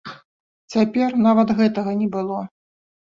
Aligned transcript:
Цяпер 0.75 1.09
нават 1.27 1.53
гэтага 1.63 1.91
не 2.01 2.07
было. 2.17 2.39